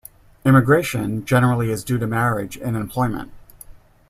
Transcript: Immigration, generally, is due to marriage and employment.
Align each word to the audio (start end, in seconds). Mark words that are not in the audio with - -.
Immigration, 0.45 1.23
generally, 1.25 1.69
is 1.69 1.83
due 1.83 1.99
to 1.99 2.07
marriage 2.07 2.57
and 2.57 2.75
employment. 2.75 3.31